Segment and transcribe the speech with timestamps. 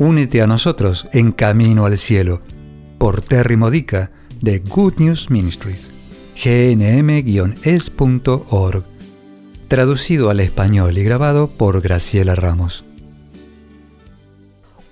[0.00, 2.40] únete a nosotros en Camino al Cielo
[2.98, 4.10] por Terry Modica
[4.40, 5.90] de Good News Ministries,
[6.42, 7.64] gnm-es.org,
[9.68, 12.84] traducido al español y grabado por Graciela Ramos.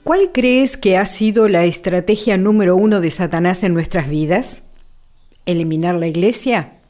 [0.04, 4.64] ¿Cuál crees que ha sido la estrategia número uno de Satanás en nuestras vidas?
[5.46, 6.80] ¿Eliminar la iglesia?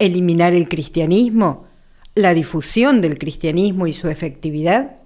[0.00, 1.66] ¿Eliminar el cristianismo?
[2.16, 5.03] ¿La difusión del cristianismo y su efectividad?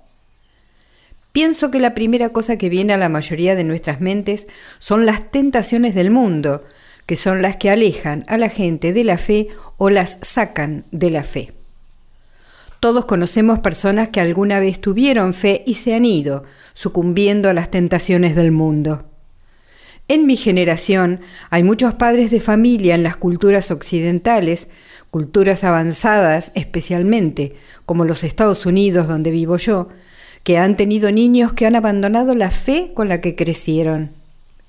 [1.38, 4.48] Pienso que la primera cosa que viene a la mayoría de nuestras mentes
[4.80, 6.64] son las tentaciones del mundo,
[7.06, 11.10] que son las que alejan a la gente de la fe o las sacan de
[11.10, 11.52] la fe.
[12.80, 16.42] Todos conocemos personas que alguna vez tuvieron fe y se han ido,
[16.74, 19.04] sucumbiendo a las tentaciones del mundo.
[20.08, 24.70] En mi generación hay muchos padres de familia en las culturas occidentales,
[25.12, 27.54] culturas avanzadas especialmente,
[27.86, 29.88] como los Estados Unidos donde vivo yo,
[30.42, 34.10] que han tenido niños que han abandonado la fe con la que crecieron.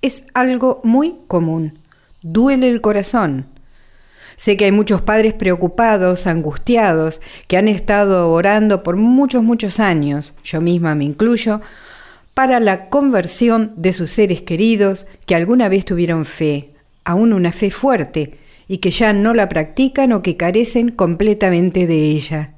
[0.02, 1.80] Es algo muy común.
[2.22, 3.46] Duele el corazón.
[4.36, 10.36] Sé que hay muchos padres preocupados, angustiados, que han estado orando por muchos, muchos años,
[10.44, 11.60] yo misma me incluyo,
[12.34, 16.70] para la conversión de sus seres queridos que alguna vez tuvieron fe,
[17.04, 18.38] aún una fe fuerte,
[18.70, 22.54] y que ya no la practican o que carecen completamente de ella.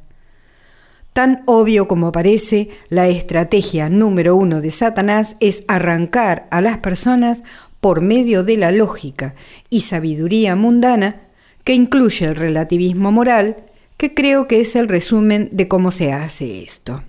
[1.14, 7.44] Tan obvio como parece, la estrategia número uno de Satanás es arrancar a las personas
[7.82, 9.36] por medio de la lógica
[9.70, 11.22] y sabiduría mundana,
[11.64, 13.58] que incluye el relativismo moral,
[13.98, 17.04] que creo que es el resumen de cómo se hace esto.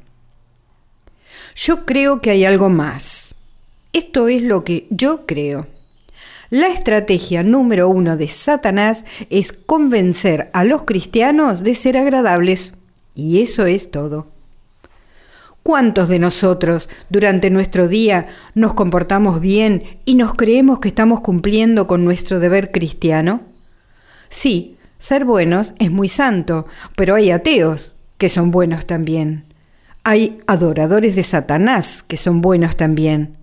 [1.54, 3.34] Yo creo que hay algo más.
[3.92, 5.66] Esto es lo que yo creo.
[6.50, 12.74] La estrategia número uno de Satanás es convencer a los cristianos de ser agradables.
[13.14, 14.26] Y eso es todo.
[15.62, 21.86] ¿Cuántos de nosotros durante nuestro día nos comportamos bien y nos creemos que estamos cumpliendo
[21.86, 23.42] con nuestro deber cristiano?
[24.28, 29.44] Sí, ser buenos es muy santo, pero hay ateos que son buenos también.
[30.04, 33.36] Hay adoradores de Satanás que son buenos también.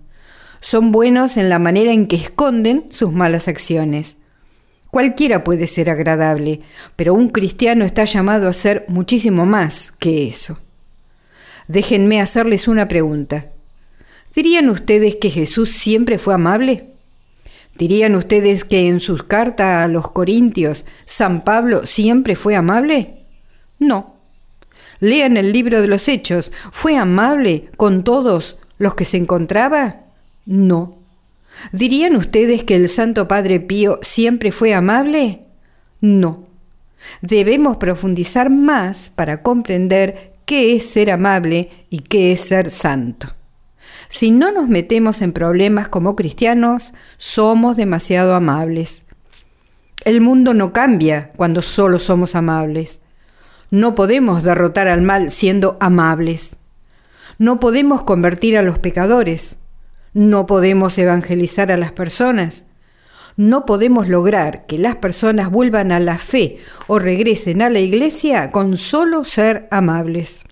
[0.60, 4.18] Son buenos en la manera en que esconden sus malas acciones.
[4.90, 6.62] Cualquiera puede ser agradable,
[6.96, 10.58] pero un cristiano está llamado a ser muchísimo más que eso.
[11.68, 13.46] Déjenme hacerles una pregunta.
[14.34, 16.88] ¿Dirían ustedes que Jesús siempre fue amable?
[17.76, 23.24] ¿Dirían ustedes que en sus cartas a los Corintios San Pablo siempre fue amable?
[23.78, 24.16] No.
[24.98, 26.52] Lean el libro de los Hechos.
[26.72, 30.00] ¿Fue amable con todos los que se encontraba?
[30.44, 30.99] No.
[31.72, 35.40] ¿Dirían ustedes que el Santo Padre Pío siempre fue amable?
[36.00, 36.44] No.
[37.22, 43.28] Debemos profundizar más para comprender qué es ser amable y qué es ser santo.
[44.08, 49.04] Si no nos metemos en problemas como cristianos, somos demasiado amables.
[50.04, 53.02] El mundo no cambia cuando solo somos amables.
[53.70, 56.56] No podemos derrotar al mal siendo amables.
[57.38, 59.59] No podemos convertir a los pecadores.
[60.12, 62.66] No podemos evangelizar a las personas.
[63.36, 68.50] No podemos lograr que las personas vuelvan a la fe o regresen a la iglesia
[68.50, 70.44] con solo ser amables.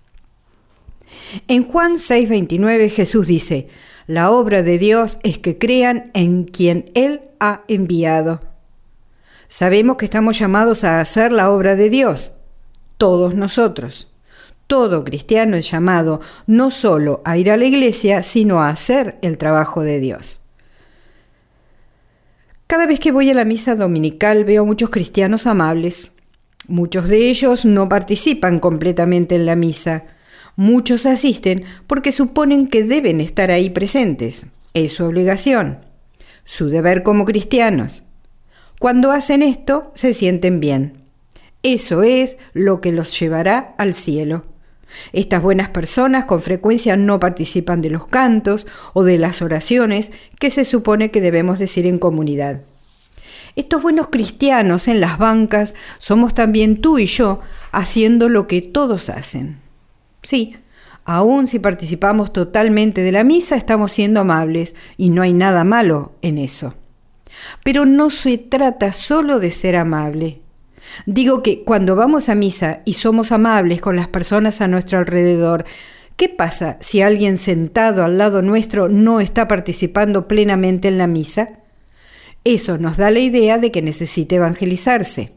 [1.48, 3.68] En Juan 6:29 Jesús dice,
[4.06, 8.40] la obra de Dios es que crean en quien Él ha enviado.
[9.48, 12.34] Sabemos que estamos llamados a hacer la obra de Dios,
[12.96, 14.10] todos nosotros.
[14.68, 19.38] Todo cristiano es llamado no solo a ir a la iglesia, sino a hacer el
[19.38, 20.42] trabajo de Dios.
[22.66, 26.12] Cada vez que voy a la misa dominical veo muchos cristianos amables.
[26.66, 30.04] Muchos de ellos no participan completamente en la misa.
[30.54, 34.48] Muchos asisten porque suponen que deben estar ahí presentes.
[34.74, 35.78] Es su obligación,
[36.44, 38.04] su deber como cristianos.
[38.78, 41.04] Cuando hacen esto, se sienten bien.
[41.62, 44.42] Eso es lo que los llevará al cielo.
[45.12, 50.50] Estas buenas personas con frecuencia no participan de los cantos o de las oraciones que
[50.50, 52.62] se supone que debemos decir en comunidad.
[53.56, 57.40] Estos buenos cristianos en las bancas somos también tú y yo
[57.72, 59.58] haciendo lo que todos hacen.
[60.22, 60.56] Sí,
[61.10, 66.12] Aún si participamos totalmente de la misa, estamos siendo amables y no hay nada malo
[66.20, 66.74] en eso.
[67.64, 70.42] Pero no se trata solo de ser amable.
[71.06, 75.64] Digo que cuando vamos a misa y somos amables con las personas a nuestro alrededor,
[76.16, 81.60] ¿qué pasa si alguien sentado al lado nuestro no está participando plenamente en la misa?
[82.44, 85.32] Eso nos da la idea de que necesita evangelizarse.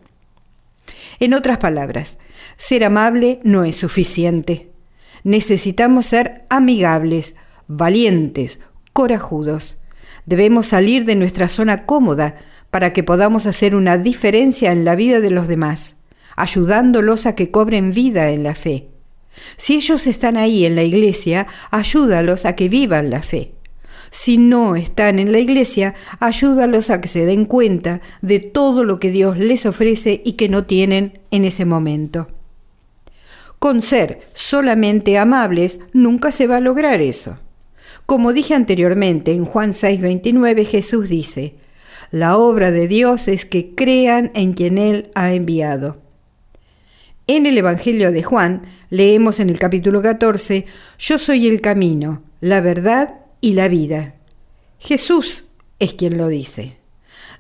[1.19, 2.17] En otras palabras,
[2.57, 4.71] ser amable no es suficiente
[5.23, 7.35] necesitamos ser amigables,
[7.67, 8.59] valientes,
[8.93, 9.77] corajudos.
[10.25, 12.35] Debemos salir de nuestra zona cómoda
[12.71, 15.97] para que podamos hacer una diferencia en la vida de los demás,
[16.35, 18.87] ayudándolos a que cobren vida en la fe.
[19.57, 23.53] Si ellos están ahí en la iglesia, ayúdalos a que vivan la fe.
[24.09, 28.99] Si no están en la iglesia, ayúdalos a que se den cuenta de todo lo
[28.99, 32.27] que Dios les ofrece y que no tienen en ese momento.
[33.57, 37.37] Con ser solamente amables nunca se va a lograr eso.
[38.05, 41.55] Como dije anteriormente, en Juan 6:29 Jesús dice,
[42.11, 46.01] la obra de Dios es que crean en quien Él ha enviado.
[47.25, 50.65] En el Evangelio de Juan leemos en el capítulo 14,
[50.99, 54.15] Yo soy el camino, la verdad y la vida.
[54.77, 55.45] Jesús
[55.79, 56.77] es quien lo dice.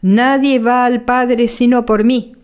[0.01, 2.37] Nadie va al Padre sino por mí.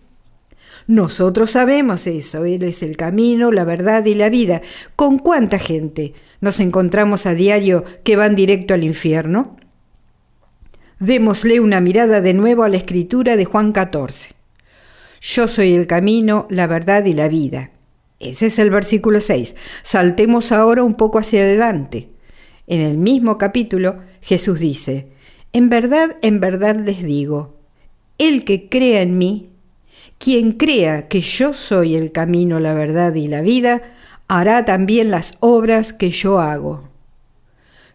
[0.85, 4.61] Nosotros sabemos eso, Él es el camino, la verdad y la vida.
[4.97, 9.57] ¿Con cuánta gente nos encontramos a diario que van directo al infierno?
[10.99, 14.33] Démosle una mirada de nuevo a la escritura de Juan 14.
[15.21, 17.69] Yo soy el camino, la verdad y la vida.
[18.19, 19.55] Ese es el versículo 6.
[19.83, 22.09] Saltemos ahora un poco hacia adelante.
[22.65, 25.09] En el mismo capítulo, Jesús dice,
[25.53, 27.59] En verdad, en verdad les digo,
[28.17, 29.51] el que crea en mí,
[30.17, 33.83] quien crea que yo soy el camino, la verdad y la vida,
[34.27, 36.89] hará también las obras que yo hago.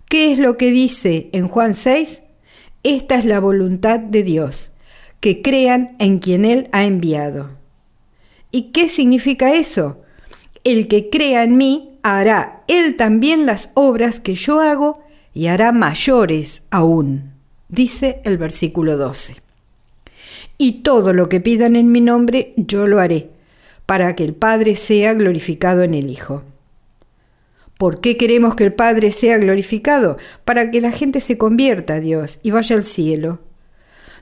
[0.08, 2.21] ¿Qué es lo que dice en Juan 6?
[2.82, 4.72] Esta es la voluntad de Dios,
[5.20, 7.50] que crean en quien Él ha enviado.
[8.50, 10.02] ¿Y qué significa eso?
[10.64, 15.02] El que crea en mí hará Él también las obras que yo hago
[15.34, 17.32] y hará mayores aún,
[17.68, 19.42] dice el versículo 12
[20.62, 23.30] y todo lo que pidan en mi nombre yo lo haré,
[23.84, 26.44] para que el Padre sea glorificado en el Hijo.
[27.82, 30.16] ¿Por qué queremos que el Padre sea glorificado?
[30.44, 33.40] Para que la gente se convierta a Dios y vaya al cielo.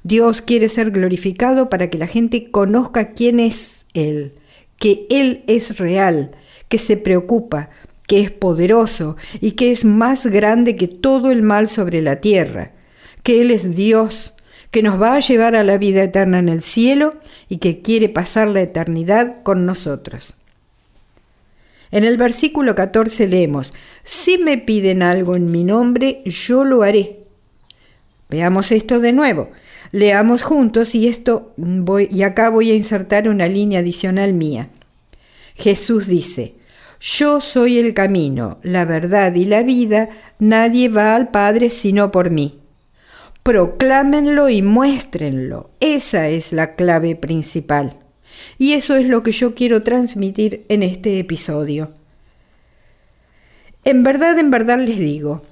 [0.03, 4.33] Dios quiere ser glorificado para que la gente conozca quién es Él,
[4.79, 6.31] que Él es real,
[6.71, 7.69] que se preocupa,
[8.07, 12.73] que es poderoso y que es más grande que todo el mal sobre la tierra,
[13.23, 14.37] que Él es Dios,
[14.71, 17.13] que nos va a llevar a la vida eterna en el cielo
[17.51, 20.40] y que quiere pasar la eternidad con nosotros.
[21.91, 27.21] En el versículo 14 leemos, si me piden algo en mi nombre, yo lo haré.
[28.29, 29.51] Veamos esto de nuevo.
[29.93, 34.69] Leamos juntos y esto voy, y acá voy a insertar una línea adicional mía.
[35.57, 36.55] Jesús dice,
[37.01, 42.31] yo soy el camino, la verdad y la vida, nadie va al Padre sino por
[42.31, 42.61] mí
[43.43, 45.71] proclámenlo y muéstrenlo.
[45.81, 47.97] Esa es la clave principal.
[48.59, 51.93] Y eso es lo que yo quiero transmitir en este episodio.
[53.85, 55.43] En verdad, en verdad les digo,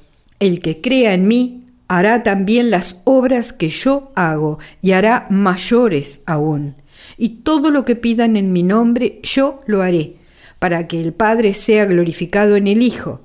[0.41, 6.23] el que crea en mí hará también las obras que yo hago y hará mayores
[6.27, 6.75] aún.
[7.17, 10.17] Y todo lo que pidan en mi nombre, yo lo haré,
[10.59, 13.21] para que el Padre sea glorificado en el Hijo.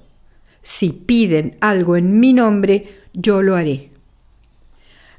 [0.62, 3.94] Si piden algo en mi nombre, yo lo haré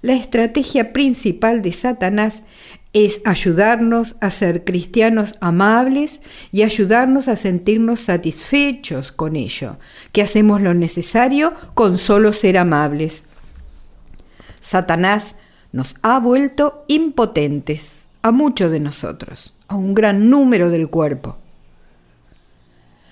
[0.04, 2.42] la estrategia principal de Satanás
[2.94, 6.22] es ayudarnos a ser cristianos amables
[6.52, 9.76] y ayudarnos a sentirnos satisfechos con ello,
[10.12, 13.24] que hacemos lo necesario con solo ser amables.
[14.60, 15.34] Satanás
[15.72, 21.36] nos ha vuelto impotentes a muchos de nosotros, a un gran número del cuerpo.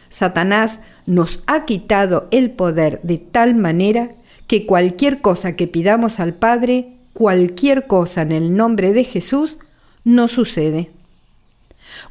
[0.08, 4.12] Satanás nos ha quitado el poder de tal manera
[4.46, 9.58] que cualquier cosa que pidamos al Padre, cualquier cosa en el nombre de Jesús,
[10.04, 10.90] no sucede.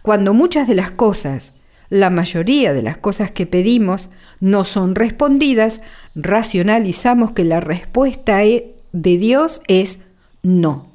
[0.02, 1.54] Cuando muchas de las cosas,
[1.90, 5.82] la mayoría de las cosas que pedimos, no son respondidas,
[6.16, 10.00] racionalizamos que la respuesta e, de Dios es
[10.44, 10.88] no.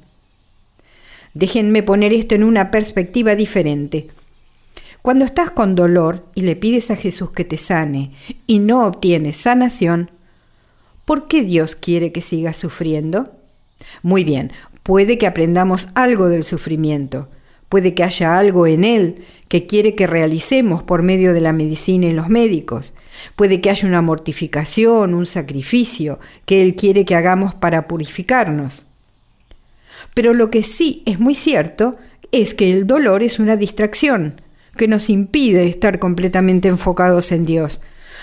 [1.33, 4.07] Déjenme poner esto en una perspectiva diferente.
[5.01, 8.11] Cuando estás con dolor y le pides a Jesús que te sane
[8.47, 10.11] y no obtienes sanación,
[11.07, 13.31] ¿Por qué Dios quiere que sigas sufriendo?
[14.03, 14.51] Muy bien,
[14.87, 17.27] puede que aprendamos algo del sufrimiento,
[17.69, 22.05] Puede que haya algo en Él que quiere que realicemos por medio de la medicina
[22.05, 22.93] y los médicos.
[23.35, 28.85] Puede que haya una mortificación, un sacrificio que Él quiere que hagamos para purificarnos.
[30.13, 31.97] Pero lo que sí es muy cierto
[32.31, 34.41] es que el dolor es una distracción
[34.77, 37.81] que nos impide estar completamente enfocados en Dios,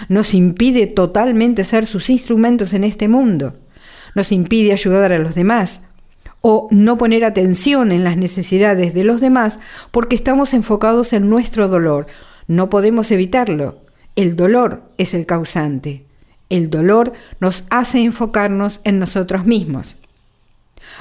[0.08, 3.56] nos impide totalmente ser sus instrumentos en este mundo,
[4.14, 5.82] nos impide ayudar a los demás,
[6.46, 9.60] o no poner atención en las necesidades de los demás
[9.90, 12.06] porque estamos enfocados en nuestro dolor.
[12.48, 13.78] No podemos evitarlo.
[14.14, 16.04] El dolor es el causante.
[16.50, 19.96] El dolor nos hace enfocarnos en nosotros mismos.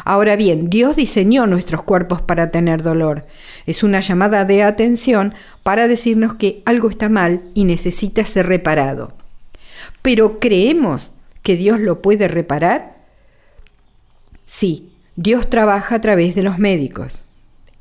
[0.05, 3.25] Ahora bien, Dios diseñó nuestros cuerpos para tener dolor.
[3.65, 9.11] Es una llamada de atención para decirnos que algo está mal y necesita ser reparado.
[10.01, 12.95] Pero ¿creemos que Dios lo puede reparar?
[14.45, 17.23] Sí, Dios trabaja a través de los médicos.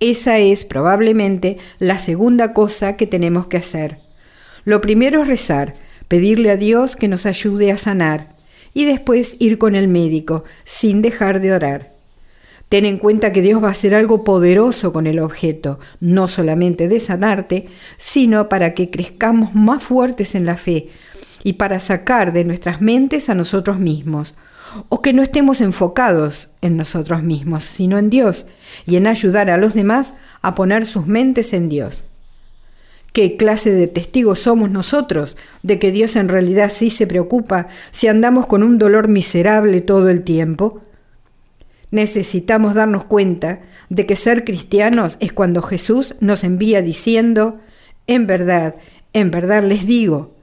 [0.01, 4.01] Esa es probablemente la segunda cosa que tenemos que hacer.
[4.65, 5.75] Lo primero es rezar,
[6.09, 8.37] pedirle a Dios que nos ayude a sanar
[8.75, 11.93] y después ir con el médico sin dejar de orar.
[12.69, 16.89] Ten en cuenta que Dios va a hacer algo poderoso con el objeto, no solamente
[16.89, 20.89] de sanarte, sino para que crezcamos más fuertes en la fe
[21.45, 24.37] y para sacar de nuestras mentes a nosotros mismos,
[24.89, 28.47] o que no estemos enfocados en nosotros mismos, sino en Dios
[28.87, 32.05] y en ayudar a los demás a poner sus mentes en Dios.
[33.13, 38.09] ¿Qué clase de testigos somos nosotros de que Dios en realidad sí se preocupa si
[38.09, 40.81] andamos con un dolor miserable todo el tiempo?
[41.91, 43.61] Necesitamos darnos cuenta
[43.91, 47.61] de que ser cristianos es cuando Jesús nos envía diciendo,
[48.07, 48.77] en verdad,
[49.13, 50.35] en verdad les digo,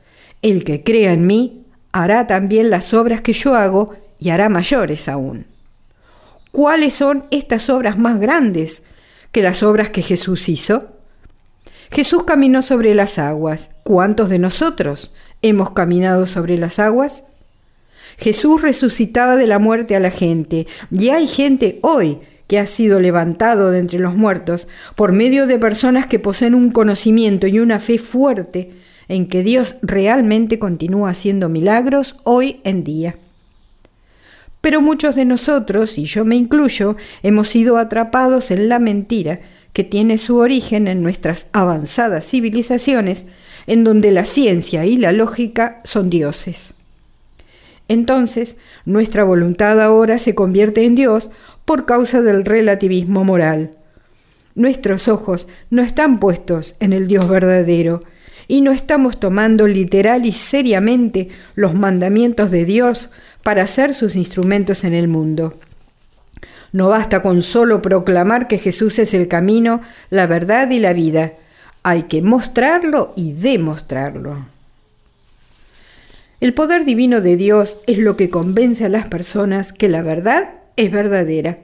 [0.44, 5.08] el que crea en mí hará también las obras que yo hago y hará mayores
[5.08, 5.46] aún.
[6.52, 8.84] ¿Cuáles son estas obras más grandes
[9.32, 10.88] que las obras que Jesús hizo?
[11.92, 13.72] Jesús caminó sobre las aguas.
[13.84, 17.26] ¿Cuántos de nosotros hemos caminado sobre las aguas?
[18.18, 23.00] Jesús resucitaba de la muerte a la gente y hay gente hoy que ha sido
[23.00, 27.80] levantado de entre los muertos por medio de personas que poseen un conocimiento y una
[27.80, 28.72] fe fuerte
[29.08, 33.16] en que Dios realmente continúa haciendo milagros hoy en día.
[34.62, 39.40] Pero muchos de nosotros, y yo me incluyo, hemos sido atrapados en la mentira
[39.74, 43.26] que tiene su origen en nuestras avanzadas civilizaciones,
[43.68, 46.74] en donde la ciencia y la lógica son dioses.
[47.88, 51.30] Entonces, nuestra voluntad ahora se convierte en Dios
[51.66, 53.78] por causa del relativismo moral.
[54.56, 58.02] Nuestros ojos no están puestos en el Dios verdadero,
[58.50, 63.12] y no estamos tomando literal y seriamente los mandamientos de Dios
[63.44, 65.58] para ser sus instrumentos en el mundo.
[66.72, 71.34] No basta con solo proclamar que Jesús es el camino, la verdad y la vida.
[71.84, 74.46] Hay que mostrarlo y demostrarlo.
[76.42, 80.52] El poder divino de Dios es lo que convence a las personas que la verdad
[80.76, 81.58] es verdadera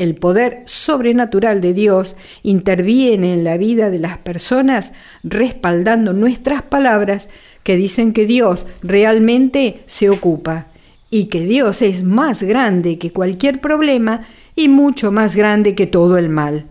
[0.00, 7.28] el poder sobrenatural de Dios interviene en la vida de las personas respaldando nuestras palabras
[7.64, 10.68] que dicen que Dios realmente se ocupa
[11.10, 14.22] y que Dios es más grande que cualquier problema
[14.54, 16.66] y mucho más grande que todo el mal.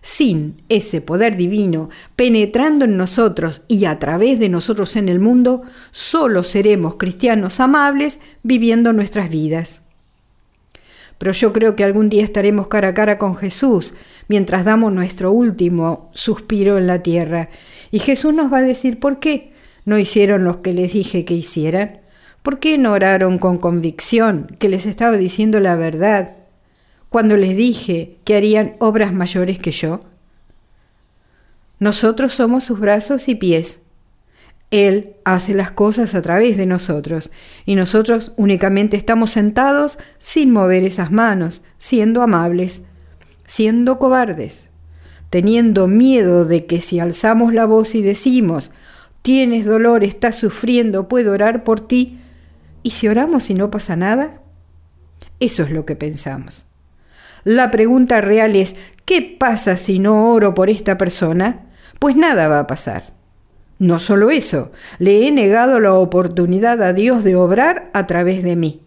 [0.00, 5.62] Sin ese poder divino penetrando en nosotros y a través de nosotros en el mundo,
[5.90, 9.84] solo seremos cristianos amables viviendo nuestras vidas
[11.18, 13.94] pero yo creo que algún día estaremos cara a cara con Jesús
[14.28, 17.50] mientras damos nuestro último suspiro en la tierra.
[17.90, 19.52] Y Jesús nos va a decir por qué
[19.84, 22.00] no hicieron lo que les dije que hicieran.
[22.44, 26.36] ¿Por qué no oraron con convicción que les estaba diciendo la verdad
[27.08, 30.00] cuando les dije que harían obras mayores que yo?
[31.80, 33.80] Nosotros somos sus brazos y pies
[34.70, 37.30] él hace las cosas a través de nosotros
[37.64, 42.82] y nosotros únicamente estamos sentados sin mover esas manos, siendo amables,
[43.46, 44.70] siendo cobardes,
[45.30, 48.72] teniendo miedo de que si alzamos la voz y decimos,
[49.22, 52.18] tienes dolor, estás sufriendo, puedo orar por ti,
[52.84, 54.42] ¿y si oramos y no pasa nada?
[55.40, 56.66] Eso es lo que pensamos.
[57.42, 61.66] La pregunta real es, ¿qué pasa si no oro por esta persona?
[61.98, 63.12] Pues nada va a pasar.
[63.78, 68.54] No solo eso, le he negado la oportunidad a Dios de obrar a través de
[68.54, 68.80] mí.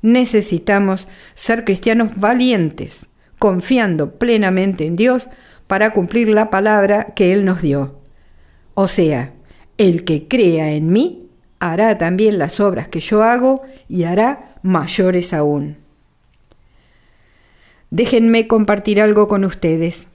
[0.00, 3.08] Necesitamos ser cristianos valientes,
[3.38, 5.28] confiando plenamente en Dios
[5.66, 7.98] para cumplir la palabra que Él nos dio.
[8.74, 9.32] O sea,
[9.76, 11.27] el que crea en mí
[11.60, 15.76] hará también las obras que yo hago y hará mayores aún.
[17.90, 20.08] Déjenme compartir algo con ustedes.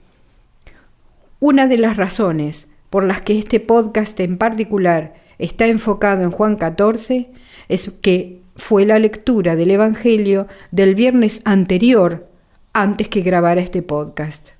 [1.40, 6.56] Una de las razones por las que este podcast en particular está enfocado en Juan
[6.56, 7.30] 14
[7.68, 12.28] es que fue la lectura del Evangelio del viernes anterior
[12.72, 14.50] antes que grabara este podcast.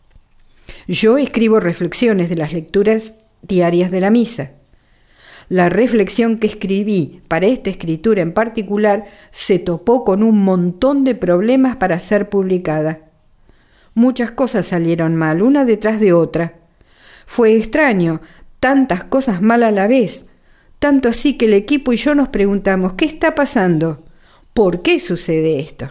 [0.88, 4.52] Yo escribo reflexiones de las lecturas diarias de la misa.
[5.48, 11.14] La reflexión que escribí para esta escritura en particular se topó con un montón de
[11.14, 13.00] problemas para ser publicada.
[13.94, 16.54] Muchas cosas salieron mal, una detrás de otra.
[17.26, 18.20] Fue extraño,
[18.58, 20.26] tantas cosas mal a la vez,
[20.78, 24.04] tanto así que el equipo y yo nos preguntamos, ¿qué está pasando?
[24.52, 25.90] ¿Por qué sucede esto?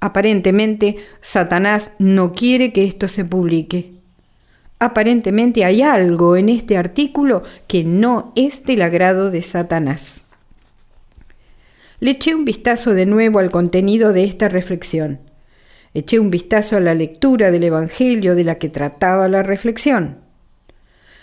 [0.00, 4.01] Aparentemente, Satanás no quiere que esto se publique.
[4.82, 10.24] Aparentemente hay algo en este artículo que no es del agrado de Satanás.
[12.00, 15.20] Le eché un vistazo de nuevo al contenido de esta reflexión.
[15.94, 20.18] Eché un vistazo a la lectura del Evangelio de la que trataba la reflexión.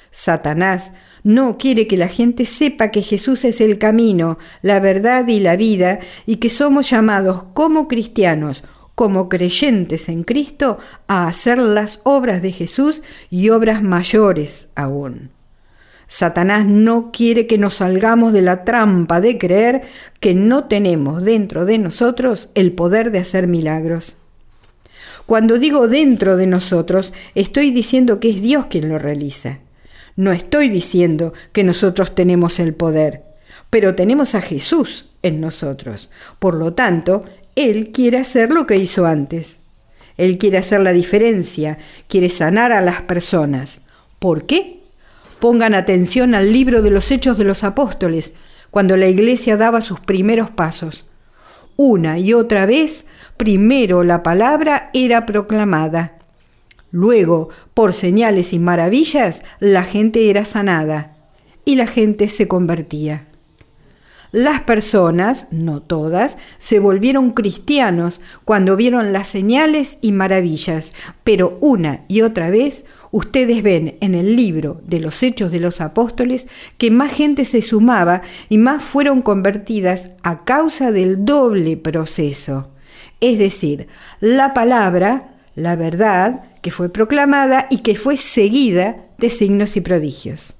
[0.09, 5.41] Satanás no quiere que la gente sepa que Jesús es el camino, la verdad y
[5.41, 8.63] la vida y que somos llamados como cristianos,
[8.99, 10.77] como creyentes en Cristo,
[11.07, 15.29] a hacer las obras de Jesús y obras mayores aún.
[16.09, 19.83] Satanás no quiere que nos salgamos de la trampa de creer
[20.19, 24.17] que no tenemos dentro de nosotros el poder de hacer milagros.
[25.25, 29.59] Cuando digo dentro de nosotros, estoy diciendo que es Dios quien lo realiza.
[30.17, 33.23] No estoy diciendo que nosotros tenemos el poder,
[33.69, 36.09] pero tenemos a Jesús en nosotros.
[36.39, 37.23] Por lo tanto,
[37.55, 39.59] Él quiere hacer lo que hizo antes.
[40.17, 41.77] Él quiere hacer la diferencia,
[42.07, 43.81] quiere sanar a las personas.
[44.19, 44.81] ¿Por qué?
[45.39, 48.33] Pongan atención al libro de los Hechos de los Apóstoles,
[48.71, 51.09] cuando la iglesia daba sus primeros pasos.
[51.77, 53.05] Una y otra vez,
[53.37, 56.19] primero la palabra era proclamada
[56.91, 61.15] Luego, por señales y maravillas, la gente era sanada
[61.65, 63.27] y la gente se convertía.
[64.31, 72.01] Las personas, no todas, se volvieron cristianos cuando vieron las señales y maravillas, pero una
[72.07, 76.91] y otra vez ustedes ven en el libro de los Hechos de los Apóstoles que
[76.91, 82.69] más gente se sumaba y más fueron convertidas a causa del doble proceso.
[83.21, 83.87] Es decir,
[84.19, 90.58] la palabra, la verdad, que fue proclamada y que fue seguida de signos y prodigios.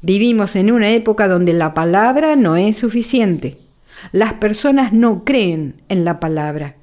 [0.00, 3.58] Vivimos en una época donde la palabra no es suficiente.
[4.12, 6.76] Las personas no creen en la palabra.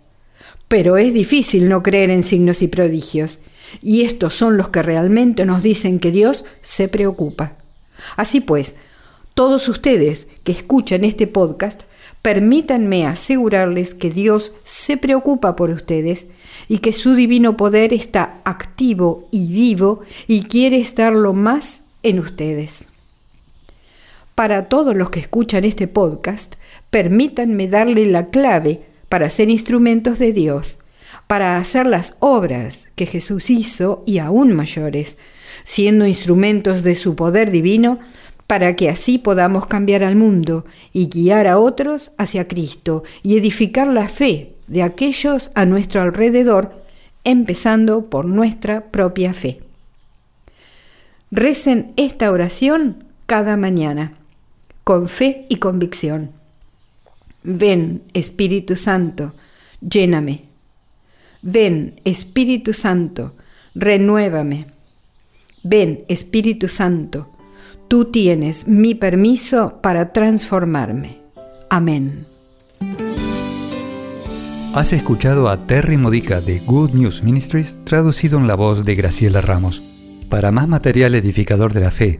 [0.68, 3.40] Pero es difícil no creer en signos y prodigios.
[3.82, 7.54] Y estos son los que realmente nos dicen que Dios se preocupa.
[8.18, 8.76] Así pues,
[9.34, 11.84] todos ustedes que escuchan este podcast,
[12.22, 16.28] permítanme asegurarles que Dios se preocupa por ustedes
[16.68, 22.90] y que su divino poder está activo y vivo y quiere estarlo más en ustedes.
[24.36, 26.56] Para todos los que escuchan este podcast,
[26.90, 30.80] permítanme darle la clave para ser instrumentos de Dios,
[31.26, 35.18] para hacer las obras que Jesús hizo y aún mayores,
[35.64, 37.98] siendo instrumentos de su poder divino,
[38.46, 43.88] para que así podamos cambiar al mundo y guiar a otros hacia Cristo y edificar
[43.88, 46.84] la fe de aquellos a nuestro alrededor,
[47.24, 49.62] empezando por nuestra propia fe.
[51.32, 54.14] Recen esta oración cada mañana,
[54.86, 56.30] con fe y convicción.
[57.44, 59.34] Ven, Espíritu Santo,
[59.82, 60.44] lléname.
[61.42, 63.34] Ven, Espíritu Santo,
[63.74, 64.68] renuévame.
[65.64, 67.28] Ven, Espíritu Santo,
[67.88, 71.18] tú tienes mi permiso para transformarme.
[71.72, 72.28] Amén.
[74.76, 79.42] Has escuchado a Terry Modica de Good News Ministries traducido en la voz de Graciela
[79.42, 79.82] Ramos.
[80.30, 82.20] Para más material edificador de la fe